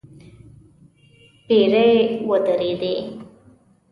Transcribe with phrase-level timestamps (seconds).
[1.45, 1.89] پيرې
[2.27, 2.95] ودرېدې.